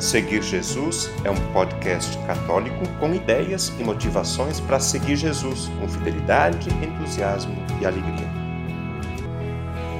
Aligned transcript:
Seguir 0.00 0.42
Jesus 0.42 1.10
é 1.26 1.30
um 1.30 1.52
podcast 1.52 2.16
católico 2.26 2.88
com 2.98 3.14
ideias 3.14 3.68
e 3.78 3.84
motivações 3.84 4.58
para 4.58 4.80
seguir 4.80 5.14
Jesus 5.14 5.68
com 5.78 5.86
fidelidade, 5.86 6.70
entusiasmo 6.70 7.54
e 7.78 7.84
alegria. 7.84 8.26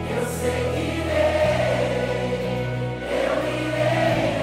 Eu 0.09 0.25
seguirei, 0.27 1.11
eu 3.13 3.37
irei 3.61 4.41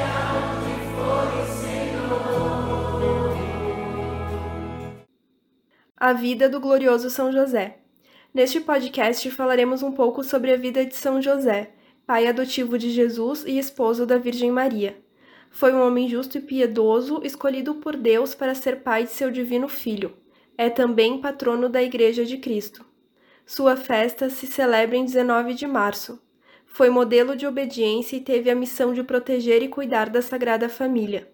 for 0.94 1.26
o 1.34 1.48
Senhor. 1.60 3.34
A 5.98 6.14
vida 6.14 6.48
do 6.48 6.60
glorioso 6.60 7.10
São 7.10 7.32
José. 7.32 7.80
Neste 8.32 8.60
podcast 8.60 9.32
falaremos 9.32 9.82
um 9.82 9.92
pouco 9.92 10.24
sobre 10.24 10.54
a 10.54 10.56
vida 10.56 10.86
de 10.86 10.96
São 10.96 11.20
José, 11.20 11.72
pai 12.06 12.28
adotivo 12.28 12.78
de 12.78 12.92
Jesus 12.92 13.44
e 13.44 13.58
esposo 13.58 14.06
da 14.06 14.20
Virgem 14.20 14.52
Maria. 14.52 15.07
Foi 15.50 15.74
um 15.74 15.82
homem 15.82 16.08
justo 16.08 16.38
e 16.38 16.42
piedoso, 16.42 17.22
escolhido 17.24 17.76
por 17.76 17.96
Deus 17.96 18.36
para 18.36 18.54
ser 18.54 18.82
pai 18.82 19.04
de 19.04 19.12
seu 19.12 19.32
divino 19.32 19.68
filho. 19.68 20.16
É 20.58 20.70
também 20.70 21.20
patrono 21.20 21.70
da 21.70 21.82
Igreja 21.82 22.26
de 22.26 22.38
Cristo. 22.38 22.86
Sua 23.46 23.76
festa 23.76 24.30
se 24.30 24.46
celebra 24.46 24.98
em 24.98 25.06
19 25.06 25.54
de 25.54 25.66
março. 25.66 26.22
Foi 26.66 26.90
modelo 26.90 27.36
de 27.36 27.48
obediência 27.48 28.18
e 28.18 28.22
teve 28.22 28.50
a 28.50 28.56
missão 28.56 28.94
de 28.94 29.04
proteger 29.04 29.64
e 29.64 29.68
cuidar 29.68 30.10
da 30.10 30.22
Sagrada 30.22 30.68
Família. 30.68 31.28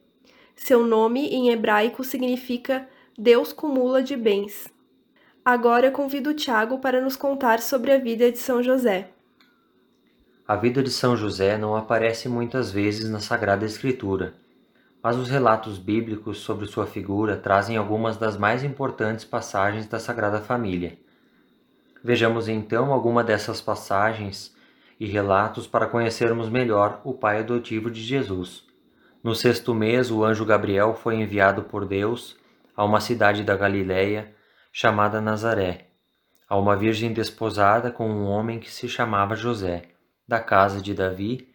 Seu 0.56 0.86
nome, 0.86 1.28
em 1.30 1.50
hebraico, 1.50 2.04
significa 2.04 2.88
Deus 3.18 3.52
cumula 3.52 4.02
de 4.02 4.16
bens. 4.16 4.68
Agora 5.44 5.92
convido 5.92 6.34
Tiago 6.34 6.80
para 6.80 7.02
nos 7.02 7.16
contar 7.16 7.60
sobre 7.60 7.92
a 7.92 7.98
vida 7.98 8.32
de 8.32 8.38
São 8.38 8.64
José. 8.64 9.10
A 10.46 10.58
vida 10.58 10.84
de 10.84 10.90
São 10.90 11.16
José 11.16 11.58
não 11.58 11.74
aparece 11.74 12.28
muitas 12.28 12.70
vezes 12.70 13.10
na 13.10 13.22
Sagrada 13.22 13.64
Escritura, 13.64 14.34
mas 15.02 15.16
os 15.16 15.30
relatos 15.30 15.78
bíblicos 15.78 16.40
sobre 16.40 16.66
sua 16.66 16.86
figura 16.86 17.38
trazem 17.38 17.78
algumas 17.78 18.18
das 18.18 18.36
mais 18.36 18.62
importantes 18.62 19.24
passagens 19.24 19.88
da 19.88 20.00
Sagrada 20.00 20.42
Família. 20.42 20.98
Vejamos 22.04 22.50
então 22.50 22.92
alguma 22.92 23.24
dessas 23.24 23.62
passagens 23.62 24.54
e 25.00 25.06
relatos 25.06 25.66
para 25.66 25.88
conhecermos 25.88 26.50
melhor 26.50 27.00
o 27.06 27.14
pai 27.14 27.40
adotivo 27.40 27.90
de 27.90 28.02
Jesus. 28.02 28.66
No 29.24 29.34
sexto 29.34 29.74
mês, 29.74 30.12
o 30.12 30.26
anjo 30.26 30.44
Gabriel 30.44 30.94
foi 30.94 31.16
enviado 31.16 31.64
por 31.64 31.86
Deus 31.86 32.36
a 32.76 32.84
uma 32.84 33.00
cidade 33.00 33.44
da 33.44 33.56
Galiléia 33.56 34.36
chamada 34.74 35.22
Nazaré, 35.22 35.88
a 36.50 36.58
uma 36.58 36.76
virgem 36.76 37.14
desposada 37.14 37.90
com 37.90 38.10
um 38.10 38.26
homem 38.26 38.60
que 38.60 38.70
se 38.70 38.90
chamava 38.90 39.38
José 39.38 39.93
da 40.28 40.40
casa 40.40 40.82
de 40.82 40.94
Davi, 40.94 41.50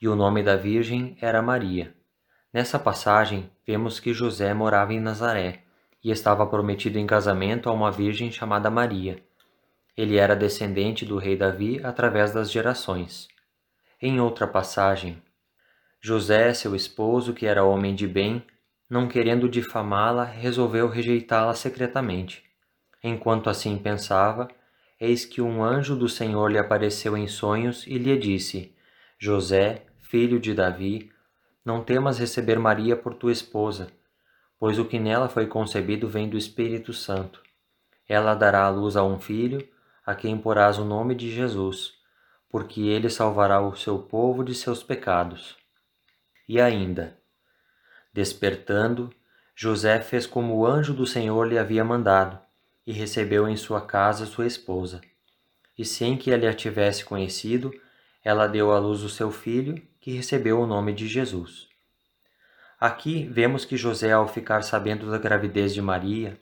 e 0.00 0.08
o 0.08 0.16
nome 0.16 0.42
da 0.42 0.56
virgem 0.56 1.16
era 1.20 1.40
Maria. 1.40 1.94
Nessa 2.52 2.78
passagem, 2.78 3.50
vemos 3.66 4.00
que 4.00 4.12
José 4.12 4.52
morava 4.52 4.92
em 4.92 5.00
Nazaré 5.00 5.62
e 6.02 6.10
estava 6.10 6.46
prometido 6.46 6.98
em 6.98 7.06
casamento 7.06 7.68
a 7.68 7.72
uma 7.72 7.90
virgem 7.90 8.30
chamada 8.30 8.70
Maria. 8.70 9.22
Ele 9.96 10.16
era 10.16 10.34
descendente 10.34 11.04
do 11.04 11.18
rei 11.18 11.36
Davi 11.36 11.80
através 11.84 12.32
das 12.32 12.50
gerações. 12.50 13.28
Em 14.00 14.20
outra 14.20 14.46
passagem, 14.46 15.22
José, 16.00 16.52
seu 16.52 16.74
esposo, 16.74 17.32
que 17.32 17.46
era 17.46 17.64
homem 17.64 17.94
de 17.94 18.08
bem, 18.08 18.44
não 18.90 19.06
querendo 19.06 19.48
difamá-la, 19.48 20.24
resolveu 20.24 20.88
rejeitá-la 20.88 21.54
secretamente. 21.54 22.42
Enquanto 23.02 23.48
assim 23.48 23.78
pensava, 23.78 24.48
eis 25.02 25.24
que 25.24 25.42
um 25.42 25.64
anjo 25.64 25.96
do 25.96 26.08
Senhor 26.08 26.48
lhe 26.48 26.58
apareceu 26.58 27.16
em 27.16 27.26
sonhos 27.26 27.84
e 27.88 27.98
lhe 27.98 28.16
disse: 28.16 28.72
José, 29.18 29.84
filho 29.98 30.38
de 30.38 30.54
Davi, 30.54 31.10
não 31.64 31.82
temas 31.82 32.20
receber 32.20 32.56
Maria 32.56 32.96
por 32.96 33.14
tua 33.14 33.32
esposa, 33.32 33.88
pois 34.60 34.78
o 34.78 34.84
que 34.84 35.00
nela 35.00 35.28
foi 35.28 35.48
concebido 35.48 36.06
vem 36.06 36.28
do 36.28 36.38
Espírito 36.38 36.92
Santo. 36.92 37.42
Ela 38.08 38.36
dará 38.36 38.64
à 38.64 38.68
luz 38.68 38.96
a 38.96 39.02
um 39.02 39.18
filho, 39.18 39.68
a 40.06 40.14
quem 40.14 40.38
porás 40.38 40.78
o 40.78 40.84
nome 40.84 41.16
de 41.16 41.32
Jesus, 41.32 41.94
porque 42.48 42.82
ele 42.82 43.10
salvará 43.10 43.60
o 43.60 43.74
seu 43.74 43.98
povo 43.98 44.44
de 44.44 44.54
seus 44.54 44.84
pecados. 44.84 45.56
E 46.48 46.60
ainda, 46.60 47.18
despertando, 48.12 49.12
José 49.52 50.00
fez 50.00 50.28
como 50.28 50.54
o 50.54 50.64
anjo 50.64 50.94
do 50.94 51.06
Senhor 51.06 51.44
lhe 51.44 51.58
havia 51.58 51.84
mandado 51.84 52.38
e 52.86 52.92
recebeu 52.92 53.48
em 53.48 53.56
sua 53.56 53.80
casa 53.80 54.26
sua 54.26 54.46
esposa. 54.46 55.00
E 55.78 55.84
sem 55.84 56.16
que 56.16 56.30
ele 56.30 56.46
a 56.46 56.52
tivesse 56.52 57.04
conhecido, 57.04 57.72
ela 58.24 58.46
deu 58.46 58.72
à 58.72 58.78
luz 58.78 59.02
o 59.02 59.08
seu 59.08 59.30
filho, 59.30 59.80
que 60.00 60.12
recebeu 60.12 60.60
o 60.60 60.66
nome 60.66 60.92
de 60.92 61.06
Jesus. 61.06 61.68
Aqui 62.78 63.24
vemos 63.24 63.64
que 63.64 63.76
José, 63.76 64.12
ao 64.12 64.26
ficar 64.26 64.62
sabendo 64.62 65.10
da 65.10 65.18
gravidez 65.18 65.72
de 65.72 65.80
Maria, 65.80 66.38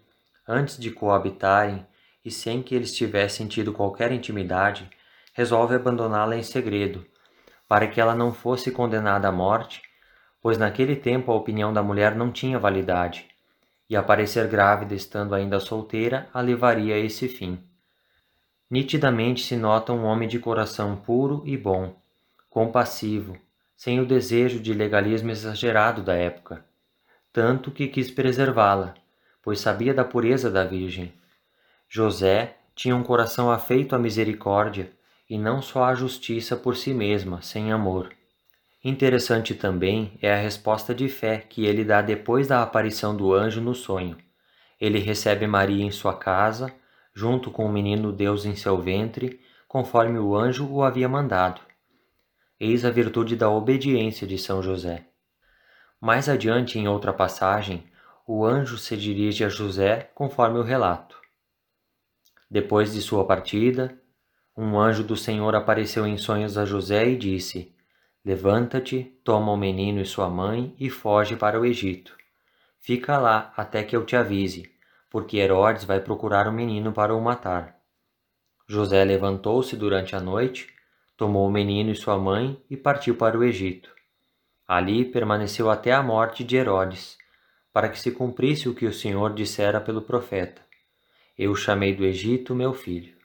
antes 0.48 0.78
de 0.78 0.90
coabitarem 0.90 1.86
e 2.24 2.30
sem 2.30 2.62
que 2.62 2.74
eles 2.74 2.94
tivessem 2.94 3.46
tido 3.46 3.72
qualquer 3.72 4.10
intimidade, 4.10 4.88
resolve 5.34 5.74
abandoná-la 5.74 6.36
em 6.36 6.42
segredo, 6.42 7.06
para 7.68 7.86
que 7.86 8.00
ela 8.00 8.14
não 8.14 8.32
fosse 8.32 8.70
condenada 8.70 9.28
à 9.28 9.32
morte, 9.32 9.82
pois 10.42 10.58
naquele 10.58 10.96
tempo 10.96 11.30
a 11.30 11.36
opinião 11.36 11.72
da 11.72 11.82
mulher 11.82 12.14
não 12.14 12.32
tinha 12.32 12.58
validade 12.58 13.30
e 13.90 13.96
aparecer 13.96 14.46
grávida 14.46 14.94
estando 14.94 15.34
ainda 15.34 15.58
solteira 15.58 16.28
a 16.32 16.40
levaria 16.40 16.94
a 16.94 16.98
esse 16.98 17.26
fim. 17.26 17.58
Nitidamente 18.70 19.42
se 19.42 19.56
nota 19.56 19.92
um 19.92 20.04
homem 20.04 20.28
de 20.28 20.38
coração 20.38 20.94
puro 20.94 21.42
e 21.44 21.56
bom, 21.56 22.00
compassivo, 22.48 23.36
sem 23.76 23.98
o 23.98 24.06
desejo 24.06 24.60
de 24.60 24.72
legalismo 24.72 25.32
exagerado 25.32 26.02
da 26.02 26.14
época, 26.14 26.64
tanto 27.32 27.72
que 27.72 27.88
quis 27.88 28.12
preservá-la, 28.12 28.94
pois 29.42 29.58
sabia 29.58 29.92
da 29.92 30.04
pureza 30.04 30.48
da 30.48 30.64
Virgem. 30.64 31.12
José 31.88 32.58
tinha 32.76 32.94
um 32.94 33.02
coração 33.02 33.50
afeito 33.50 33.96
à 33.96 33.98
misericórdia 33.98 34.92
e 35.28 35.36
não 35.36 35.60
só 35.60 35.84
à 35.84 35.94
justiça 35.96 36.56
por 36.56 36.76
si 36.76 36.94
mesma, 36.94 37.42
sem 37.42 37.72
amor. 37.72 38.12
Interessante 38.82 39.54
também 39.54 40.18
é 40.22 40.32
a 40.32 40.36
resposta 40.36 40.94
de 40.94 41.06
fé 41.06 41.38
que 41.38 41.66
ele 41.66 41.84
dá 41.84 42.00
depois 42.00 42.48
da 42.48 42.62
aparição 42.62 43.14
do 43.14 43.34
anjo 43.34 43.60
no 43.60 43.74
sonho. 43.74 44.16
Ele 44.80 44.98
recebe 44.98 45.46
Maria 45.46 45.84
em 45.84 45.90
sua 45.90 46.16
casa, 46.16 46.72
junto 47.12 47.50
com 47.50 47.66
o 47.66 47.72
menino 47.72 48.10
Deus 48.10 48.46
em 48.46 48.56
seu 48.56 48.80
ventre, 48.80 49.38
conforme 49.68 50.18
o 50.18 50.34
anjo 50.34 50.66
o 50.66 50.82
havia 50.82 51.08
mandado. 51.08 51.60
Eis 52.58 52.82
a 52.82 52.90
virtude 52.90 53.36
da 53.36 53.50
obediência 53.50 54.26
de 54.26 54.38
São 54.38 54.62
José. 54.62 55.06
Mais 56.00 56.30
adiante, 56.30 56.78
em 56.78 56.88
outra 56.88 57.12
passagem, 57.12 57.84
o 58.26 58.46
anjo 58.46 58.78
se 58.78 58.96
dirige 58.96 59.44
a 59.44 59.50
José 59.50 60.10
conforme 60.14 60.58
o 60.58 60.62
relato. 60.62 61.20
Depois 62.50 62.94
de 62.94 63.02
sua 63.02 63.26
partida, 63.26 64.00
um 64.56 64.78
anjo 64.78 65.04
do 65.04 65.16
Senhor 65.16 65.54
apareceu 65.54 66.06
em 66.06 66.16
sonhos 66.16 66.56
a 66.56 66.64
José 66.64 67.06
e 67.06 67.16
disse: 67.16 67.74
Levanta-te, 68.24 69.04
toma 69.24 69.50
o 69.50 69.56
menino 69.56 70.00
e 70.00 70.04
sua 70.04 70.28
mãe 70.28 70.74
e 70.78 70.90
foge 70.90 71.36
para 71.36 71.58
o 71.58 71.64
Egito. 71.64 72.14
Fica 72.78 73.18
lá 73.18 73.52
até 73.56 73.82
que 73.82 73.96
eu 73.96 74.04
te 74.04 74.14
avise, 74.14 74.70
porque 75.08 75.38
Herodes 75.38 75.84
vai 75.84 76.00
procurar 76.00 76.46
o 76.46 76.52
menino 76.52 76.92
para 76.92 77.14
o 77.14 77.20
matar. 77.20 77.76
José 78.68 79.02
levantou-se 79.04 79.74
durante 79.74 80.14
a 80.14 80.20
noite, 80.20 80.68
tomou 81.16 81.46
o 81.48 81.50
menino 81.50 81.90
e 81.90 81.96
sua 81.96 82.18
mãe 82.18 82.62
e 82.70 82.76
partiu 82.76 83.16
para 83.16 83.38
o 83.38 83.42
Egito. 83.42 83.90
Ali 84.68 85.04
permaneceu 85.04 85.70
até 85.70 85.92
a 85.92 86.02
morte 86.02 86.44
de 86.44 86.56
Herodes, 86.56 87.18
para 87.72 87.88
que 87.88 87.98
se 87.98 88.12
cumprisse 88.12 88.68
o 88.68 88.74
que 88.74 88.86
o 88.86 88.92
Senhor 88.92 89.34
dissera 89.34 89.80
pelo 89.80 90.02
profeta: 90.02 90.62
Eu 91.36 91.54
chamei 91.56 91.94
do 91.94 92.04
Egito 92.04 92.54
meu 92.54 92.72
filho. 92.72 93.16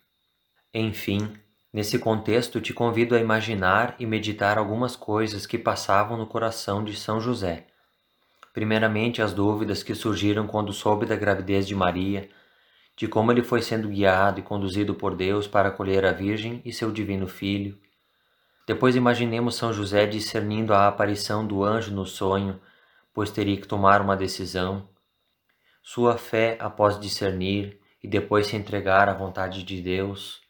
Enfim, 0.73 1.31
Nesse 1.75 1.99
contexto, 1.99 2.61
te 2.61 2.73
convido 2.73 3.15
a 3.15 3.19
imaginar 3.19 3.97
e 3.99 4.05
meditar 4.05 4.57
algumas 4.57 4.95
coisas 4.95 5.45
que 5.45 5.57
passavam 5.57 6.17
no 6.17 6.25
coração 6.25 6.81
de 6.81 6.95
São 6.95 7.19
José. 7.19 7.67
Primeiramente, 8.53 9.21
as 9.21 9.33
dúvidas 9.33 9.83
que 9.83 9.93
surgiram 9.93 10.47
quando 10.47 10.71
soube 10.71 11.05
da 11.05 11.17
gravidez 11.17 11.67
de 11.67 11.75
Maria, 11.75 12.29
de 12.95 13.09
como 13.09 13.29
ele 13.29 13.43
foi 13.43 13.61
sendo 13.61 13.89
guiado 13.89 14.39
e 14.39 14.41
conduzido 14.41 14.95
por 14.95 15.17
Deus 15.17 15.47
para 15.47 15.67
acolher 15.67 16.05
a 16.05 16.13
Virgem 16.13 16.61
e 16.63 16.71
seu 16.71 16.93
divino 16.93 17.27
Filho. 17.27 17.77
Depois, 18.65 18.95
imaginemos 18.95 19.55
São 19.55 19.73
José 19.73 20.05
discernindo 20.05 20.73
a 20.73 20.87
aparição 20.87 21.45
do 21.45 21.61
anjo 21.61 21.93
no 21.93 22.05
sonho, 22.05 22.57
pois 23.13 23.31
teria 23.31 23.59
que 23.59 23.67
tomar 23.67 23.99
uma 23.99 24.15
decisão. 24.15 24.87
Sua 25.83 26.17
fé 26.17 26.55
após 26.57 26.97
discernir 26.97 27.77
e 28.01 28.07
depois 28.07 28.47
se 28.47 28.55
entregar 28.55 29.09
à 29.09 29.13
vontade 29.13 29.61
de 29.61 29.81
Deus 29.81 30.44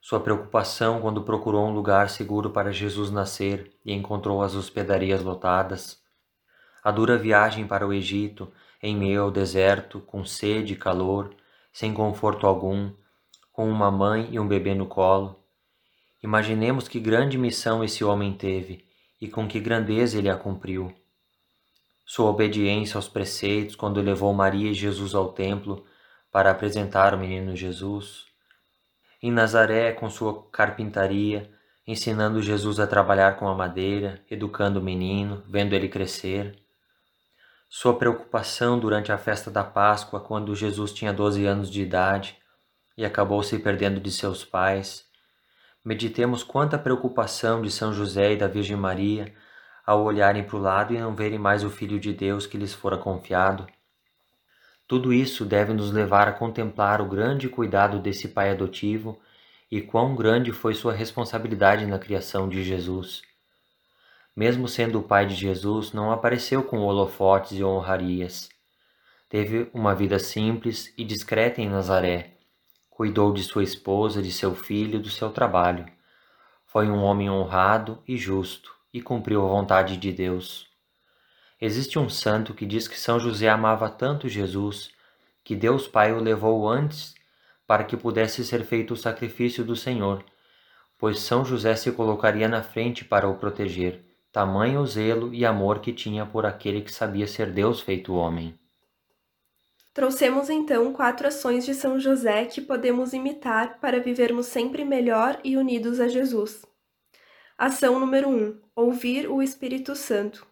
sua 0.00 0.18
preocupação 0.18 1.00
quando 1.00 1.22
procurou 1.22 1.66
um 1.66 1.74
lugar 1.74 2.08
seguro 2.08 2.50
para 2.50 2.72
Jesus 2.72 3.10
nascer 3.10 3.70
e 3.84 3.92
encontrou 3.92 4.42
as 4.42 4.54
hospedarias 4.54 5.22
lotadas, 5.22 6.00
a 6.82 6.90
dura 6.90 7.18
viagem 7.18 7.66
para 7.66 7.86
o 7.86 7.92
Egito, 7.92 8.50
em 8.82 8.96
meio 8.96 9.22
ao 9.22 9.30
deserto, 9.30 10.00
com 10.00 10.24
sede 10.24 10.72
e 10.72 10.76
calor, 10.76 11.34
sem 11.70 11.92
conforto 11.92 12.46
algum, 12.46 12.90
com 13.52 13.68
uma 13.68 13.90
mãe 13.90 14.28
e 14.30 14.40
um 14.40 14.48
bebê 14.48 14.74
no 14.74 14.86
colo. 14.86 15.38
Imaginemos 16.22 16.88
que 16.88 16.98
grande 16.98 17.36
missão 17.36 17.84
esse 17.84 18.02
homem 18.02 18.32
teve 18.32 18.84
e 19.20 19.28
com 19.28 19.46
que 19.46 19.60
grandeza 19.60 20.16
ele 20.16 20.30
a 20.30 20.36
cumpriu. 20.36 20.94
sua 22.06 22.30
obediência 22.30 22.96
aos 22.96 23.06
preceitos 23.06 23.76
quando 23.76 24.00
levou 24.00 24.32
Maria 24.32 24.70
e 24.70 24.74
Jesus 24.74 25.14
ao 25.14 25.32
templo 25.32 25.84
para 26.32 26.50
apresentar 26.50 27.14
o 27.14 27.18
menino 27.18 27.54
Jesus. 27.54 28.29
Em 29.22 29.30
Nazaré, 29.30 29.92
com 29.92 30.08
sua 30.08 30.48
carpintaria, 30.50 31.50
ensinando 31.86 32.40
Jesus 32.40 32.80
a 32.80 32.86
trabalhar 32.86 33.36
com 33.36 33.48
a 33.48 33.54
madeira, 33.54 34.24
educando 34.30 34.80
o 34.80 34.82
menino, 34.82 35.42
vendo 35.46 35.74
ele 35.74 35.88
crescer. 35.88 36.56
Sua 37.68 37.98
preocupação 37.98 38.78
durante 38.78 39.12
a 39.12 39.18
festa 39.18 39.50
da 39.50 39.62
Páscoa, 39.62 40.20
quando 40.20 40.54
Jesus 40.54 40.92
tinha 40.92 41.12
12 41.12 41.44
anos 41.44 41.70
de 41.70 41.82
idade 41.82 42.38
e 42.96 43.04
acabou 43.04 43.42
se 43.42 43.58
perdendo 43.58 44.00
de 44.00 44.10
seus 44.10 44.44
pais. 44.44 45.04
Meditemos 45.84 46.42
quanta 46.42 46.78
preocupação 46.78 47.62
de 47.62 47.70
São 47.70 47.92
José 47.92 48.32
e 48.32 48.36
da 48.36 48.48
Virgem 48.48 48.76
Maria 48.76 49.34
ao 49.86 50.04
olharem 50.04 50.44
para 50.44 50.56
o 50.56 50.60
lado 50.60 50.94
e 50.94 50.98
não 50.98 51.14
verem 51.14 51.38
mais 51.38 51.64
o 51.64 51.70
Filho 51.70 51.98
de 51.98 52.12
Deus 52.12 52.46
que 52.46 52.56
lhes 52.56 52.72
fora 52.72 52.96
confiado. 52.96 53.66
Tudo 54.90 55.12
isso 55.12 55.44
deve 55.44 55.72
nos 55.72 55.92
levar 55.92 56.26
a 56.26 56.32
contemplar 56.32 57.00
o 57.00 57.08
grande 57.08 57.48
cuidado 57.48 58.00
desse 58.00 58.26
pai 58.26 58.50
adotivo 58.50 59.20
e 59.70 59.80
quão 59.80 60.16
grande 60.16 60.50
foi 60.50 60.74
sua 60.74 60.92
responsabilidade 60.92 61.86
na 61.86 61.96
criação 61.96 62.48
de 62.48 62.64
Jesus. 62.64 63.22
Mesmo 64.34 64.66
sendo 64.66 64.98
o 64.98 65.02
pai 65.04 65.26
de 65.26 65.36
Jesus, 65.36 65.92
não 65.92 66.10
apareceu 66.10 66.64
com 66.64 66.80
holofotes 66.80 67.52
e 67.52 67.62
honrarias. 67.62 68.48
Teve 69.28 69.70
uma 69.72 69.94
vida 69.94 70.18
simples 70.18 70.92
e 70.98 71.04
discreta 71.04 71.60
em 71.60 71.68
Nazaré. 71.68 72.38
Cuidou 72.90 73.32
de 73.32 73.44
sua 73.44 73.62
esposa, 73.62 74.20
de 74.20 74.32
seu 74.32 74.56
filho 74.56 74.96
e 74.96 75.02
do 75.02 75.08
seu 75.08 75.30
trabalho. 75.30 75.86
Foi 76.66 76.90
um 76.90 77.00
homem 77.00 77.30
honrado 77.30 78.02
e 78.08 78.16
justo 78.16 78.74
e 78.92 79.00
cumpriu 79.00 79.46
a 79.46 79.48
vontade 79.48 79.96
de 79.96 80.10
Deus. 80.10 80.69
Existe 81.60 81.98
um 81.98 82.08
santo 82.08 82.54
que 82.54 82.64
diz 82.64 82.88
que 82.88 82.98
São 82.98 83.20
José 83.20 83.48
amava 83.48 83.90
tanto 83.90 84.28
Jesus 84.28 84.90
que 85.44 85.54
Deus 85.54 85.86
Pai 85.86 86.12
o 86.12 86.18
levou 86.18 86.66
antes 86.66 87.14
para 87.66 87.84
que 87.84 87.96
pudesse 87.96 88.44
ser 88.44 88.64
feito 88.64 88.94
o 88.94 88.96
sacrifício 88.96 89.62
do 89.62 89.76
Senhor, 89.76 90.24
pois 90.98 91.20
São 91.20 91.44
José 91.44 91.76
se 91.76 91.92
colocaria 91.92 92.48
na 92.48 92.62
frente 92.62 93.04
para 93.04 93.28
o 93.28 93.36
proteger, 93.36 94.02
tamanho 94.32 94.84
zelo 94.86 95.34
e 95.34 95.44
amor 95.44 95.80
que 95.80 95.92
tinha 95.92 96.24
por 96.24 96.46
aquele 96.46 96.80
que 96.80 96.92
sabia 96.92 97.26
ser 97.26 97.52
Deus 97.52 97.80
feito 97.80 98.14
homem. 98.14 98.58
Trouxemos 99.92 100.48
então 100.48 100.92
quatro 100.92 101.28
ações 101.28 101.66
de 101.66 101.74
São 101.74 101.98
José 102.00 102.46
que 102.46 102.60
podemos 102.60 103.12
imitar 103.12 103.78
para 103.80 104.00
vivermos 104.00 104.46
sempre 104.46 104.84
melhor 104.84 105.38
e 105.44 105.56
unidos 105.56 106.00
a 106.00 106.08
Jesus. 106.08 106.64
Ação 107.58 108.00
número 108.00 108.28
1: 108.28 108.32
um, 108.32 108.60
Ouvir 108.74 109.28
o 109.28 109.42
Espírito 109.42 109.94
Santo. 109.94 110.49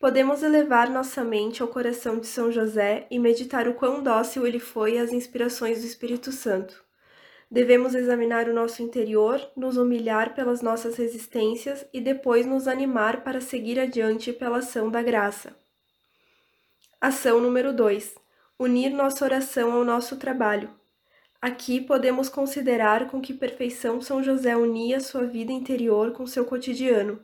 Podemos 0.00 0.42
elevar 0.42 0.88
nossa 0.88 1.22
mente 1.22 1.60
ao 1.60 1.68
coração 1.68 2.18
de 2.18 2.26
São 2.26 2.50
José 2.50 3.06
e 3.10 3.18
meditar 3.18 3.68
o 3.68 3.74
quão 3.74 4.02
dócil 4.02 4.46
ele 4.46 4.58
foi 4.58 4.96
às 4.96 5.12
inspirações 5.12 5.82
do 5.82 5.86
Espírito 5.86 6.32
Santo. 6.32 6.82
Devemos 7.50 7.94
examinar 7.94 8.48
o 8.48 8.54
nosso 8.54 8.82
interior, 8.82 9.38
nos 9.54 9.76
humilhar 9.76 10.34
pelas 10.34 10.62
nossas 10.62 10.96
resistências 10.96 11.84
e 11.92 12.00
depois 12.00 12.46
nos 12.46 12.66
animar 12.66 13.22
para 13.22 13.42
seguir 13.42 13.78
adiante 13.78 14.32
pela 14.32 14.60
ação 14.60 14.90
da 14.90 15.02
graça. 15.02 15.54
Ação 16.98 17.38
número 17.38 17.70
2: 17.70 18.14
Unir 18.58 18.94
nossa 18.94 19.22
oração 19.22 19.70
ao 19.70 19.84
nosso 19.84 20.16
trabalho. 20.16 20.70
Aqui 21.42 21.78
podemos 21.78 22.30
considerar 22.30 23.10
com 23.10 23.20
que 23.20 23.34
perfeição 23.34 24.00
São 24.00 24.22
José 24.22 24.56
unia 24.56 24.98
sua 24.98 25.26
vida 25.26 25.52
interior 25.52 26.12
com 26.12 26.26
seu 26.26 26.46
cotidiano 26.46 27.20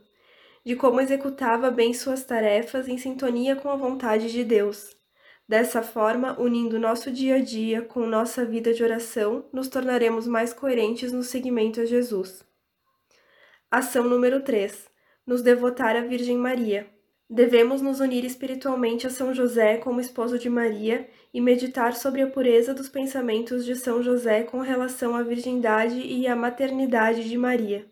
de 0.66 0.74
como 0.74 1.00
executava 1.00 1.70
bem 1.70 1.94
suas 1.94 2.24
tarefas 2.24 2.88
em 2.88 2.98
sintonia 2.98 3.54
com 3.54 3.70
a 3.70 3.76
vontade 3.76 4.32
de 4.32 4.42
Deus. 4.42 4.96
Dessa 5.48 5.80
forma, 5.80 6.36
unindo 6.40 6.76
nosso 6.76 7.08
dia 7.08 7.36
a 7.36 7.40
dia 7.40 7.82
com 7.82 8.04
nossa 8.04 8.44
vida 8.44 8.74
de 8.74 8.82
oração, 8.82 9.44
nos 9.52 9.68
tornaremos 9.68 10.26
mais 10.26 10.52
coerentes 10.52 11.12
no 11.12 11.22
seguimento 11.22 11.80
a 11.80 11.84
Jesus. 11.84 12.44
Ação 13.70 14.08
número 14.08 14.42
3: 14.42 14.90
Nos 15.24 15.40
devotar 15.40 15.94
à 15.94 16.00
Virgem 16.00 16.36
Maria. 16.36 16.88
Devemos 17.30 17.80
nos 17.80 18.00
unir 18.00 18.24
espiritualmente 18.24 19.06
a 19.06 19.10
São 19.10 19.32
José 19.32 19.76
como 19.76 20.00
esposo 20.00 20.36
de 20.36 20.50
Maria 20.50 21.08
e 21.32 21.40
meditar 21.40 21.94
sobre 21.94 22.22
a 22.22 22.26
pureza 22.26 22.74
dos 22.74 22.88
pensamentos 22.88 23.64
de 23.64 23.76
São 23.76 24.02
José 24.02 24.42
com 24.42 24.58
relação 24.58 25.14
à 25.14 25.22
virgindade 25.22 26.00
e 26.00 26.26
à 26.26 26.34
maternidade 26.34 27.28
de 27.28 27.38
Maria. 27.38 27.86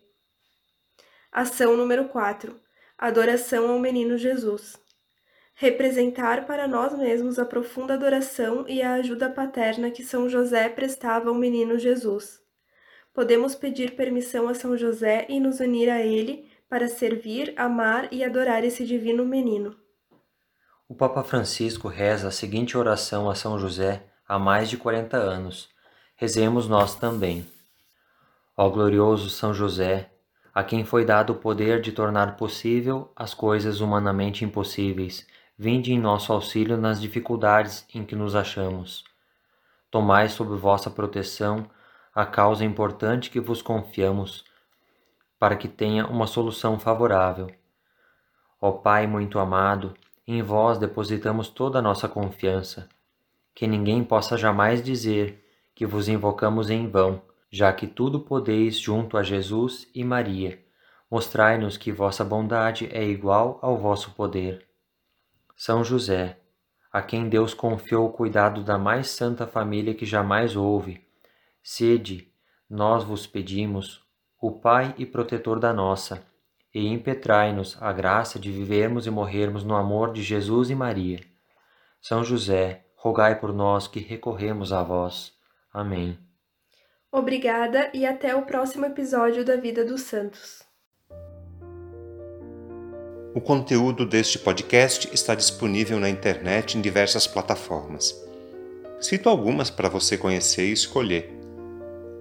Ação 1.31 1.77
número 1.77 2.09
4: 2.09 2.64
Adoração 2.97 3.69
ao 3.69 3.77
Menino 3.77 4.17
Jesus. 4.17 4.77
Representar 5.53 6.45
para 6.47 6.65
nós 6.65 6.97
mesmos 6.97 7.37
a 7.37 7.45
profunda 7.45 7.95
adoração 7.95 8.65
e 8.69 8.81
a 8.81 8.93
ajuda 8.93 9.29
paterna 9.29 9.91
que 9.91 10.01
São 10.01 10.29
José 10.29 10.69
prestava 10.69 11.27
ao 11.27 11.35
Menino 11.35 11.77
Jesus. 11.77 12.39
Podemos 13.13 13.53
pedir 13.53 13.97
permissão 13.97 14.47
a 14.47 14.53
São 14.53 14.77
José 14.77 15.25
e 15.27 15.41
nos 15.41 15.59
unir 15.59 15.89
a 15.89 16.01
ele 16.01 16.49
para 16.69 16.87
servir, 16.87 17.53
amar 17.57 18.07
e 18.13 18.23
adorar 18.23 18.63
esse 18.63 18.85
divino 18.85 19.25
menino. 19.25 19.75
O 20.87 20.95
Papa 20.95 21.21
Francisco 21.21 21.89
reza 21.89 22.29
a 22.29 22.31
seguinte 22.31 22.77
oração 22.77 23.29
a 23.29 23.35
São 23.35 23.59
José 23.59 24.03
há 24.25 24.39
mais 24.39 24.69
de 24.69 24.77
40 24.77 25.17
anos. 25.17 25.67
Rezemos 26.15 26.65
nós 26.69 26.95
também. 26.95 27.45
Ó 28.55 28.69
glorioso 28.69 29.29
São 29.29 29.53
José, 29.53 30.09
a 30.55 30.63
quem 30.63 30.85
foi 30.85 31.03
dado 31.03 31.33
o 31.33 31.35
poder 31.35 31.81
de 31.81 31.91
tornar 31.91 32.37
possível 32.37 33.11
as 33.13 33.33
coisas 33.33 33.81
humanamente 33.81 34.45
impossíveis, 34.45 35.27
vinde 35.57 35.91
em 35.91 35.99
nosso 35.99 36.31
auxílio 36.31 36.77
nas 36.77 37.01
dificuldades 37.01 37.85
em 37.93 38.05
que 38.05 38.15
nos 38.15 38.35
achamos. 38.35 39.03
Tomai 39.91 40.29
sob 40.29 40.55
vossa 40.55 40.89
proteção 40.89 41.69
a 42.13 42.25
causa 42.25 42.63
importante 42.63 43.29
que 43.29 43.41
vos 43.41 43.61
confiamos, 43.61 44.45
para 45.37 45.57
que 45.57 45.67
tenha 45.67 46.07
uma 46.07 46.25
solução 46.25 46.79
favorável. 46.79 47.51
Ó 48.61 48.71
Pai 48.71 49.05
muito 49.05 49.39
amado, 49.39 49.93
em 50.25 50.41
vós 50.41 50.77
depositamos 50.77 51.49
toda 51.49 51.79
a 51.79 51.81
nossa 51.81 52.07
confiança, 52.07 52.87
que 53.53 53.67
ninguém 53.67 54.05
possa 54.05 54.37
jamais 54.37 54.81
dizer 54.81 55.45
que 55.75 55.85
vos 55.85 56.07
invocamos 56.07 56.69
em 56.69 56.87
vão 56.87 57.21
já 57.55 57.71
que 57.71 57.87
tudo 57.87 58.19
podeis 58.19 58.77
junto 58.77 59.15
a 59.15 59.23
Jesus 59.23 59.89
e 59.95 60.03
Maria, 60.03 60.61
mostrai-nos 61.09 61.77
que 61.77 61.89
vossa 61.89 62.21
bondade 62.21 62.89
é 62.91 63.01
igual 63.01 63.59
ao 63.61 63.77
vosso 63.77 64.11
poder. 64.11 64.67
São 65.55 65.81
José, 65.81 66.37
a 66.91 67.01
quem 67.01 67.29
Deus 67.29 67.53
confiou 67.53 68.07
o 68.07 68.11
cuidado 68.11 68.61
da 68.61 68.77
mais 68.77 69.07
santa 69.07 69.47
família 69.47 69.93
que 69.93 70.05
jamais 70.05 70.57
houve, 70.57 71.01
sede, 71.63 72.29
nós 72.69 73.05
vos 73.05 73.25
pedimos, 73.25 74.03
o 74.41 74.51
Pai 74.51 74.93
e 74.97 75.05
protetor 75.05 75.57
da 75.57 75.71
nossa, 75.71 76.27
e 76.73 76.85
impetrai-nos 76.85 77.81
a 77.81 77.93
graça 77.93 78.37
de 78.37 78.51
vivermos 78.51 79.07
e 79.07 79.09
morrermos 79.09 79.63
no 79.63 79.75
amor 79.75 80.11
de 80.11 80.21
Jesus 80.21 80.69
e 80.69 80.75
Maria. 80.75 81.21
São 82.01 82.21
José, 82.21 82.85
rogai 82.97 83.39
por 83.39 83.53
nós 83.53 83.87
que 83.87 84.01
recorremos 84.01 84.73
a 84.73 84.83
vós. 84.83 85.31
Amém. 85.71 86.24
Obrigada 87.17 87.89
e 87.93 88.05
até 88.05 88.35
o 88.35 88.41
próximo 88.41 88.85
episódio 88.85 89.45
da 89.45 89.55
Vida 89.55 89.85
dos 89.85 90.01
Santos. 90.01 90.63
O 93.33 93.39
conteúdo 93.39 94.05
deste 94.05 94.37
podcast 94.37 95.09
está 95.13 95.33
disponível 95.33 95.97
na 95.97 96.09
internet 96.09 96.77
em 96.77 96.81
diversas 96.81 97.25
plataformas. 97.25 98.13
Cito 98.99 99.29
algumas 99.29 99.69
para 99.69 99.87
você 99.87 100.17
conhecer 100.17 100.65
e 100.65 100.73
escolher: 100.73 101.33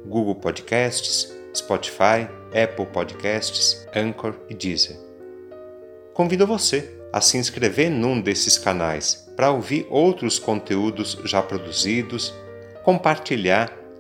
Google 0.06 0.36
Podcasts, 0.36 1.34
Spotify, 1.52 2.28
Apple 2.54 2.86
Podcasts, 2.86 3.84
Anchor 3.96 4.36
e 4.48 4.54
Deezer. 4.54 4.96
Convido 6.12 6.46
você 6.46 7.00
a 7.12 7.20
se 7.20 7.36
inscrever 7.36 7.90
num 7.90 8.20
desses 8.20 8.56
canais 8.56 9.28
para 9.34 9.50
ouvir 9.50 9.88
outros 9.90 10.38
conteúdos 10.38 11.18
já 11.24 11.42
produzidos, 11.42 12.32
compartilhar 12.84 13.83